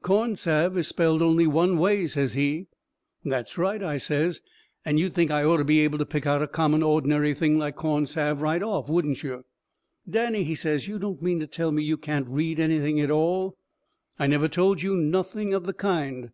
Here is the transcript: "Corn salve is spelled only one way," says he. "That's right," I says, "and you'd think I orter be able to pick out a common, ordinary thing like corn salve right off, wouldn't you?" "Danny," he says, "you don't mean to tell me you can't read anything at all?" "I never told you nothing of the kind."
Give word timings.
"Corn 0.00 0.34
salve 0.34 0.78
is 0.78 0.88
spelled 0.88 1.20
only 1.20 1.46
one 1.46 1.76
way," 1.76 2.06
says 2.06 2.32
he. 2.32 2.68
"That's 3.22 3.58
right," 3.58 3.82
I 3.82 3.98
says, 3.98 4.40
"and 4.82 4.98
you'd 4.98 5.12
think 5.12 5.30
I 5.30 5.44
orter 5.44 5.62
be 5.62 5.80
able 5.80 5.98
to 5.98 6.06
pick 6.06 6.24
out 6.24 6.40
a 6.42 6.46
common, 6.48 6.82
ordinary 6.82 7.34
thing 7.34 7.58
like 7.58 7.76
corn 7.76 8.06
salve 8.06 8.40
right 8.40 8.62
off, 8.62 8.88
wouldn't 8.88 9.22
you?" 9.22 9.44
"Danny," 10.08 10.42
he 10.42 10.54
says, 10.54 10.88
"you 10.88 10.98
don't 10.98 11.20
mean 11.20 11.38
to 11.40 11.46
tell 11.46 11.70
me 11.70 11.82
you 11.82 11.98
can't 11.98 12.28
read 12.28 12.58
anything 12.58 12.98
at 12.98 13.10
all?" 13.10 13.58
"I 14.18 14.26
never 14.26 14.48
told 14.48 14.80
you 14.80 14.96
nothing 14.96 15.52
of 15.52 15.66
the 15.66 15.74
kind." 15.74 16.30